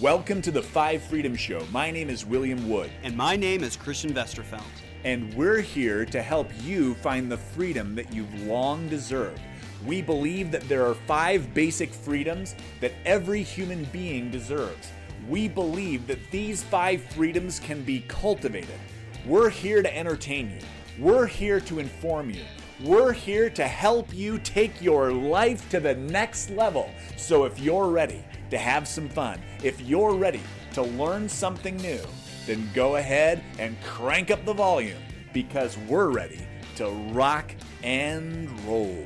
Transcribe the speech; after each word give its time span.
Welcome 0.00 0.42
to 0.42 0.52
the 0.52 0.62
Five 0.62 1.02
Freedom 1.02 1.34
Show. 1.34 1.66
My 1.72 1.90
name 1.90 2.08
is 2.08 2.24
William 2.24 2.68
Wood, 2.68 2.88
And 3.02 3.16
my 3.16 3.34
name 3.34 3.64
is 3.64 3.76
Christian 3.76 4.14
Westerfeld. 4.14 4.62
and 5.02 5.34
we're 5.34 5.60
here 5.60 6.04
to 6.04 6.22
help 6.22 6.48
you 6.62 6.94
find 6.94 7.28
the 7.28 7.36
freedom 7.36 7.96
that 7.96 8.12
you've 8.12 8.42
long 8.42 8.88
deserved. 8.88 9.40
We 9.84 10.00
believe 10.00 10.52
that 10.52 10.68
there 10.68 10.86
are 10.86 10.94
five 10.94 11.52
basic 11.52 11.92
freedoms 11.92 12.54
that 12.80 12.92
every 13.04 13.42
human 13.42 13.84
being 13.86 14.30
deserves. 14.30 14.88
We 15.28 15.48
believe 15.48 16.06
that 16.06 16.30
these 16.30 16.62
five 16.62 17.02
freedoms 17.02 17.58
can 17.58 17.82
be 17.82 18.04
cultivated. 18.06 18.78
We're 19.26 19.50
here 19.50 19.82
to 19.82 19.96
entertain 19.96 20.50
you. 20.50 21.04
We're 21.04 21.26
here 21.26 21.58
to 21.60 21.80
inform 21.80 22.30
you. 22.30 22.44
We're 22.80 23.12
here 23.12 23.50
to 23.50 23.66
help 23.66 24.14
you 24.14 24.38
take 24.38 24.80
your 24.80 25.10
life 25.10 25.68
to 25.70 25.80
the 25.80 25.96
next 25.96 26.50
level. 26.50 26.88
So 27.16 27.42
if 27.42 27.58
you're 27.58 27.88
ready 27.88 28.24
to 28.50 28.58
have 28.58 28.86
some 28.86 29.08
fun, 29.08 29.40
if 29.64 29.80
you're 29.80 30.14
ready 30.14 30.42
to 30.74 30.82
learn 30.82 31.28
something 31.28 31.76
new, 31.78 32.00
then 32.46 32.70
go 32.74 32.94
ahead 32.94 33.42
and 33.58 33.76
crank 33.82 34.30
up 34.30 34.44
the 34.44 34.54
volume 34.54 35.02
because 35.32 35.76
we're 35.88 36.10
ready 36.10 36.46
to 36.76 36.88
rock 37.12 37.52
and 37.82 38.48
roll. 38.60 39.04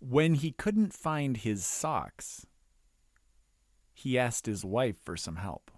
When 0.00 0.34
he 0.34 0.50
couldn't 0.50 0.92
find 0.92 1.36
his 1.36 1.64
socks, 1.64 2.44
he 3.94 4.18
asked 4.18 4.46
his 4.46 4.64
wife 4.64 4.96
for 5.04 5.16
some 5.16 5.36
help. 5.36 5.70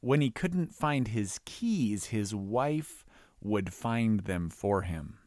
When 0.00 0.20
he 0.20 0.30
couldn't 0.30 0.74
find 0.74 1.08
his 1.08 1.40
keys, 1.44 2.06
his 2.06 2.34
wife 2.34 3.04
would 3.40 3.72
find 3.72 4.20
them 4.20 4.50
for 4.50 4.82
him. 4.82 5.18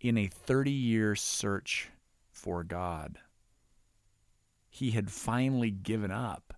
In 0.00 0.18
a 0.18 0.26
30 0.26 0.70
year 0.70 1.14
search 1.14 1.90
for 2.30 2.64
God, 2.64 3.18
he 4.68 4.92
had 4.92 5.10
finally 5.10 5.70
given 5.70 6.10
up 6.10 6.54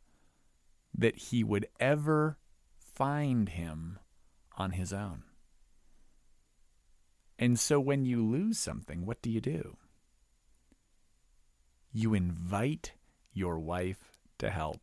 that 0.96 1.16
he 1.16 1.42
would 1.42 1.66
ever 1.80 2.38
find 2.76 3.48
him 3.48 3.98
on 4.56 4.70
his 4.72 4.92
own. 4.92 5.24
And 7.38 7.58
so 7.58 7.80
when 7.80 8.04
you 8.06 8.24
lose 8.24 8.58
something, 8.58 9.04
what 9.04 9.20
do 9.20 9.28
you 9.28 9.40
do? 9.40 9.76
You 11.92 12.14
invite 12.14 12.92
your 13.32 13.58
wife 13.58 14.18
to 14.38 14.50
help. 14.50 14.80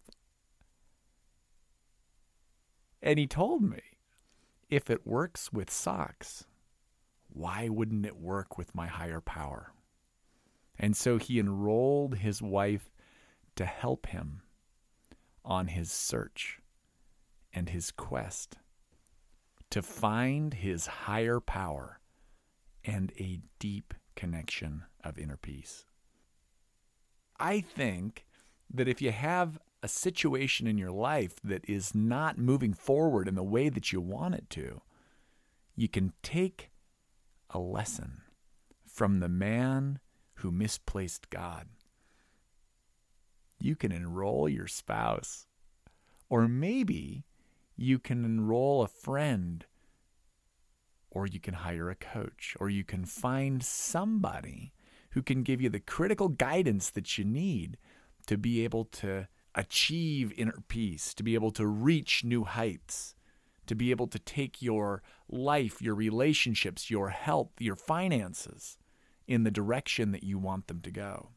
And 3.02 3.18
he 3.18 3.28
told 3.28 3.64
me 3.64 3.82
if 4.70 4.90
it 4.90 5.06
works 5.06 5.52
with 5.52 5.70
socks, 5.70 6.46
why 7.30 7.70
wouldn't 7.70 8.06
it 8.06 8.18
work 8.18 8.58
with 8.58 8.76
my 8.76 8.88
higher 8.88 9.22
power? 9.22 9.74
And 10.78 10.96
so 10.96 11.18
he 11.18 11.40
enrolled 11.40 12.18
his 12.18 12.42
wife 12.42 12.92
to 13.56 13.66
help 13.66 14.08
him 14.08 14.42
on 15.44 15.68
his 15.68 15.92
search 15.92 16.60
and 17.54 17.70
his 17.70 17.92
quest 17.92 18.58
to 19.70 19.82
find 19.82 20.54
his 20.54 20.86
higher 20.86 21.40
power 21.40 22.00
and 22.84 23.12
a 23.18 23.40
deep 23.60 23.94
connection 24.16 24.84
of 25.04 25.18
inner 25.18 25.38
peace. 25.38 25.86
I 27.40 27.62
think 27.62 28.26
that 28.74 28.88
if 28.88 29.02
you 29.02 29.12
have 29.12 29.58
a 29.84 29.88
situation 29.88 30.68
in 30.68 30.78
your 30.78 30.92
life 30.92 31.36
that 31.44 31.68
is 31.68 31.96
not 31.96 32.38
moving 32.38 32.74
forward 32.74 33.28
in 33.28 33.36
the 33.36 33.44
way 33.44 33.70
that 33.70 33.92
you 33.92 34.00
want 34.00 34.36
it 34.36 34.50
to, 34.52 34.82
you 35.76 35.88
can 35.88 36.14
take 36.22 36.70
a 37.50 37.60
lesson 37.60 38.22
from 38.86 39.20
the 39.20 39.30
man 39.30 40.00
who 40.36 40.52
misplaced 40.52 41.30
God. 41.30 41.68
You 43.60 43.76
can 43.76 43.92
enroll 43.92 44.50
your 44.50 44.68
spouse, 44.68 45.48
or 46.30 46.48
maybe 46.48 47.26
you 47.76 48.00
can 48.00 48.26
enroll 48.26 48.82
a 48.82 48.88
friend, 48.88 49.66
or 51.10 51.26
you 51.26 51.40
can 51.40 51.56
hire 51.56 51.90
a 51.90 51.96
coach, 51.96 52.56
or 52.60 52.70
you 52.70 52.84
can 52.84 53.06
find 53.06 53.64
somebody 53.64 54.74
who 55.12 55.22
can 55.22 55.44
give 55.44 55.62
you 55.62 55.70
the 55.70 55.80
critical 55.80 56.30
guidance 56.30 56.90
that 56.92 57.18
you 57.18 57.26
need 57.26 57.78
to 58.28 58.38
be 58.38 58.64
able 58.64 58.86
to 58.86 59.28
achieve 59.56 60.34
inner 60.38 60.64
peace, 60.68 61.14
to 61.14 61.24
be 61.24 61.34
able 61.36 61.52
to 61.52 61.68
reach 61.68 62.24
new 62.24 62.44
heights, 62.44 63.16
to 63.68 63.76
be 63.76 63.92
able 63.92 64.08
to 64.08 64.20
take 64.20 64.62
your 64.62 65.02
life, 65.30 65.82
your 65.82 65.96
relationships, 65.96 66.90
your 66.90 67.10
health, 67.10 67.52
your 67.60 67.76
finances 67.76 68.78
in 69.28 69.44
the 69.44 69.52
direction 69.52 70.12
that 70.12 70.24
you 70.24 70.38
want 70.38 70.68
them 70.68 70.82
to 70.82 70.92
go. 70.92 71.30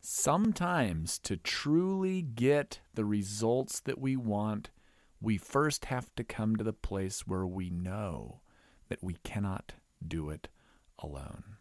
Sometimes 0.00 1.18
to 1.20 1.36
truly 1.36 2.22
get 2.22 2.80
the 2.94 3.04
results 3.04 3.80
that 3.80 4.00
we 4.00 4.16
want, 4.16 4.70
we 5.20 5.36
first 5.38 5.84
have 5.86 6.12
to 6.16 6.24
come 6.24 6.56
to 6.56 6.64
the 6.64 6.72
place 6.72 7.26
where 7.26 7.46
we 7.46 7.70
know 7.70 8.40
that 8.88 9.02
we 9.02 9.14
cannot 9.22 9.74
do 10.06 10.28
it 10.28 10.48
alone. 10.98 11.56